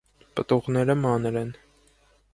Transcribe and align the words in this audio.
Պտուղները 0.39 0.97
մանր 1.03 1.31
են։ 1.45 1.55